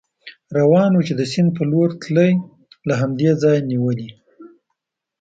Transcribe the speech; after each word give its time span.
روان 0.57 0.91
و، 0.95 1.01
چې 1.07 1.13
د 1.19 1.21
سیند 1.31 1.49
په 1.57 1.63
لور 1.71 1.89
تلی، 2.01 2.31
له 2.87 2.93
همدې 3.01 3.29
ځایه 3.41 3.61
نېولې. 3.69 4.09